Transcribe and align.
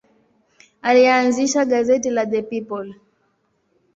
Alianzisha 0.81 1.65
gazeti 1.65 2.09
la 2.09 2.25
The 2.25 2.41
People. 2.43 2.95